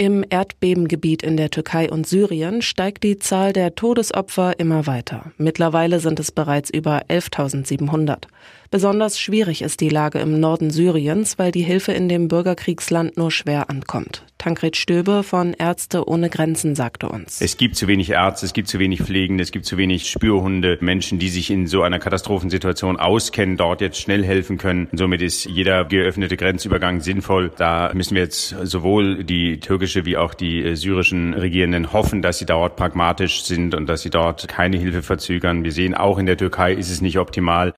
Im 0.00 0.24
Erdbebengebiet 0.30 1.24
in 1.24 1.36
der 1.36 1.50
Türkei 1.50 1.90
und 1.90 2.06
Syrien 2.06 2.62
steigt 2.62 3.02
die 3.02 3.18
Zahl 3.18 3.52
der 3.52 3.74
Todesopfer 3.74 4.60
immer 4.60 4.86
weiter. 4.86 5.32
Mittlerweile 5.38 5.98
sind 5.98 6.20
es 6.20 6.30
bereits 6.30 6.70
über 6.70 7.06
11.700. 7.08 8.26
Besonders 8.70 9.18
schwierig 9.18 9.62
ist 9.62 9.80
die 9.80 9.88
Lage 9.88 10.18
im 10.20 10.38
Norden 10.38 10.70
Syriens, 10.70 11.38
weil 11.38 11.50
die 11.50 11.62
Hilfe 11.62 11.92
in 11.92 12.08
dem 12.08 12.28
Bürgerkriegsland 12.28 13.16
nur 13.16 13.32
schwer 13.32 13.70
ankommt. 13.70 14.24
Tankred 14.36 14.76
Stöbe 14.76 15.24
von 15.24 15.52
Ärzte 15.54 16.06
ohne 16.06 16.30
Grenzen 16.30 16.76
sagte 16.76 17.08
uns. 17.08 17.40
Es 17.40 17.56
gibt 17.56 17.74
zu 17.74 17.88
wenig 17.88 18.10
Ärzte, 18.10 18.46
es 18.46 18.52
gibt 18.52 18.68
zu 18.68 18.78
wenig 18.78 19.02
Pflegende, 19.02 19.42
es 19.42 19.50
gibt 19.50 19.64
zu 19.64 19.78
wenig 19.78 20.08
Spürhunde, 20.08 20.78
Menschen, 20.80 21.18
die 21.18 21.28
sich 21.28 21.50
in 21.50 21.66
so 21.66 21.82
einer 21.82 21.98
Katastrophensituation 21.98 22.98
auskennen, 22.98 23.56
dort 23.56 23.80
jetzt 23.80 23.98
schnell 24.00 24.24
helfen 24.24 24.58
können. 24.58 24.88
Somit 24.92 25.22
ist 25.22 25.46
jeder 25.46 25.86
geöffnete 25.86 26.36
Grenzübergang 26.36 27.00
sinnvoll. 27.00 27.50
Da 27.56 27.90
müssen 27.94 28.14
wir 28.14 28.22
jetzt 28.22 28.54
sowohl 28.62 29.24
die 29.24 29.58
türkische 29.58 29.87
wie 29.94 30.16
auch 30.16 30.34
die 30.34 30.62
äh, 30.62 30.74
syrischen 30.74 31.34
Regierenden 31.34 31.92
hoffen, 31.92 32.22
dass 32.22 32.38
sie 32.38 32.46
dort 32.46 32.76
pragmatisch 32.76 33.42
sind 33.42 33.74
und 33.74 33.88
dass 33.88 34.02
sie 34.02 34.10
dort 34.10 34.48
keine 34.48 34.76
Hilfe 34.76 35.02
verzögern. 35.02 35.64
Wir 35.64 35.72
sehen 35.72 35.94
auch 35.94 36.18
in 36.18 36.26
der 36.26 36.36
Türkei 36.36 36.72
ist 36.72 36.90
es 36.90 37.00
nicht 37.00 37.18
optimal. 37.18 37.74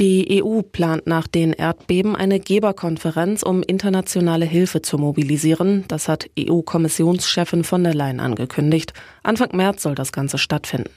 Die 0.00 0.42
EU 0.42 0.62
plant 0.62 1.06
nach 1.06 1.28
den 1.28 1.52
Erdbeben 1.52 2.16
eine 2.16 2.40
Geberkonferenz, 2.40 3.44
um 3.44 3.62
internationale 3.62 4.44
Hilfe 4.44 4.82
zu 4.82 4.98
mobilisieren. 4.98 5.84
Das 5.86 6.08
hat 6.08 6.28
EU-Kommissionschefin 6.36 7.62
von 7.62 7.84
der 7.84 7.94
Leyen 7.94 8.18
angekündigt. 8.18 8.92
Anfang 9.22 9.50
März 9.54 9.82
soll 9.82 9.94
das 9.94 10.10
Ganze 10.10 10.38
stattfinden. 10.38 10.90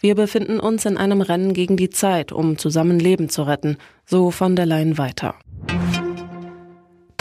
Wir 0.00 0.16
befinden 0.16 0.58
uns 0.58 0.84
in 0.84 0.96
einem 0.96 1.20
Rennen 1.20 1.54
gegen 1.54 1.76
die 1.76 1.90
Zeit, 1.90 2.32
um 2.32 2.58
zusammen 2.58 2.98
Leben 2.98 3.28
zu 3.28 3.44
retten, 3.44 3.76
so 4.04 4.32
von 4.32 4.56
der 4.56 4.66
Leyen 4.66 4.98
weiter. 4.98 5.36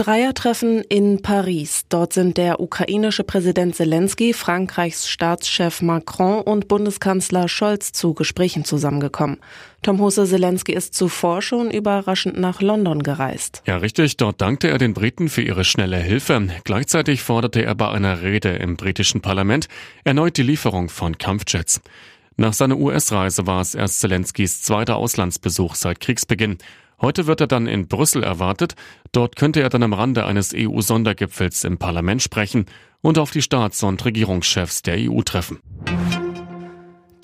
Dreiertreffen 0.02 0.82
in 0.90 1.22
Paris. 1.22 1.84
Dort 1.88 2.14
sind 2.14 2.38
der 2.38 2.60
ukrainische 2.60 3.24
Präsident 3.24 3.76
Zelensky, 3.76 4.34
Frankreichs 4.34 5.08
Staatschef 5.08 5.84
Macron 5.84 6.42
und 6.42 6.68
Bundeskanzler 6.68 7.48
Scholz 7.48 7.92
zu 7.92 8.16
Gesprächen 8.16 8.66
zusammengekommen. 8.66 9.38
Tom 9.84 10.00
Hose 10.00 10.26
Zelensky 10.26 10.74
ist 10.74 10.96
zuvor 10.96 11.44
schon 11.44 11.70
überraschend 11.70 12.40
nach 12.40 12.62
London 12.62 13.04
gereist. 13.04 13.62
Ja, 13.68 13.78
richtig. 13.78 14.18
Dort 14.18 14.42
dankte 14.42 14.70
er 14.70 14.80
den 14.80 14.96
Briten 14.96 15.30
für 15.30 15.44
ihre 15.44 15.64
schnelle 15.64 15.98
Hilfe. 15.98 16.48
Gleichzeitig 16.64 17.22
forderte 17.22 17.64
er 17.64 17.76
bei 17.76 17.90
einer 17.90 18.24
Rede 18.24 18.50
im 18.50 18.78
britischen 18.78 19.22
Parlament 19.22 19.68
erneut 20.04 20.36
die 20.36 20.44
Lieferung 20.44 20.90
von 20.90 21.20
Kampfjets. 21.20 21.80
Nach 22.38 22.54
seiner 22.54 22.78
US-Reise 22.78 23.46
war 23.46 23.62
es 23.62 23.76
erst 23.76 24.00
Zelenskys 24.00 24.64
zweiter 24.64 24.96
Auslandsbesuch 24.96 25.76
seit 25.76 26.00
Kriegsbeginn. 26.00 26.58
Heute 27.02 27.26
wird 27.26 27.42
er 27.42 27.48
dann 27.48 27.68
in 27.68 27.88
Brüssel 27.88 28.24
erwartet. 28.24 28.76
Dort 29.12 29.36
könnte 29.36 29.62
er 29.62 29.70
dann 29.70 29.84
am 29.84 29.94
Rande 29.94 30.26
eines 30.26 30.54
EU-Sondergipfels 30.56 31.64
im 31.64 31.78
Parlament 31.78 32.22
sprechen 32.22 32.66
und 33.02 33.18
auf 33.18 33.32
die 33.32 33.42
Staats- 33.42 33.82
und 33.82 34.06
Regierungschefs 34.06 34.84
der 34.84 34.98
EU 35.00 35.22
treffen. 35.22 35.60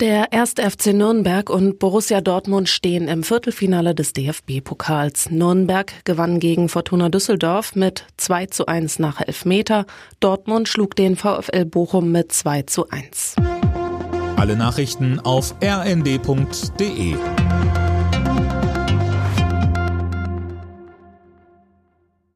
Der 0.00 0.32
1. 0.32 0.54
FC 0.60 0.94
Nürnberg 0.94 1.50
und 1.50 1.80
Borussia 1.80 2.20
Dortmund 2.20 2.68
stehen 2.68 3.08
im 3.08 3.24
Viertelfinale 3.24 3.96
des 3.96 4.12
DFB-Pokals. 4.12 5.30
Nürnberg 5.30 5.92
gewann 6.04 6.38
gegen 6.38 6.68
Fortuna 6.68 7.08
Düsseldorf 7.08 7.74
mit 7.74 8.06
2 8.16 8.46
zu 8.46 8.66
1 8.66 9.00
nach 9.00 9.20
Elfmeter. 9.20 9.86
Dortmund 10.20 10.68
schlug 10.68 10.94
den 10.94 11.16
VfL 11.16 11.64
Bochum 11.64 12.12
mit 12.12 12.30
2 12.30 12.62
zu 12.62 12.88
1. 12.90 13.36
Alle 14.36 14.54
Nachrichten 14.54 15.18
auf 15.18 15.56
rnd.de 15.60 17.16